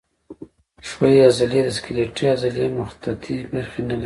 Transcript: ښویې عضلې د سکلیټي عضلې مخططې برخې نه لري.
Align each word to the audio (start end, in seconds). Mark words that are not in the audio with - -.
ښویې 0.89 1.21
عضلې 1.27 1.59
د 1.63 1.69
سکلیټي 1.77 2.25
عضلې 2.33 2.65
مخططې 2.79 3.35
برخې 3.53 3.81
نه 3.89 3.95
لري. 3.95 3.99